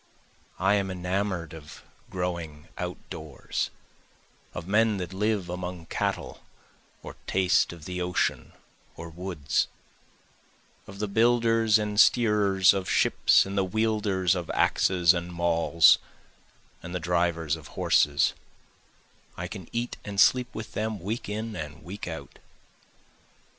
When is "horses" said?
17.77-18.33